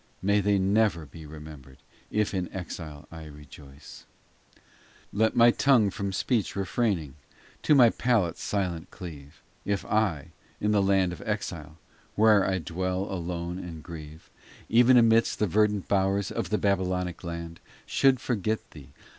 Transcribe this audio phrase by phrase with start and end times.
[0.23, 1.77] May they never be remembered
[2.09, 4.07] If in exile I rejoice!
[4.55, 4.61] XI
[5.13, 7.17] Let my tongue from speech refraining,
[7.61, 11.77] To my palate silent cleave; If I, in the land of exile,
[12.15, 14.31] Where I dwell alone and grieve,
[14.69, 18.89] XII Even amidst the verdant bowers Of the Babylonic land Should forget thee.